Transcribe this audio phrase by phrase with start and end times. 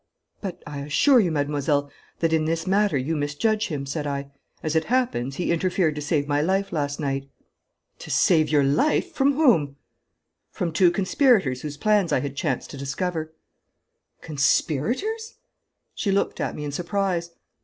[0.41, 1.91] 'But I assure you, mademoiselle,
[2.21, 4.31] that in this matter you misjudge him,' said I.
[4.63, 7.29] 'As it happens, he interfered to save my life last night.'
[7.99, 9.13] 'To save your life!
[9.13, 9.75] From whom?'
[10.49, 13.31] 'From two conspirators whose plans I had chanced to discover.'
[14.21, 15.35] 'Conspirators!'
[15.93, 17.35] She looked at me in surprise.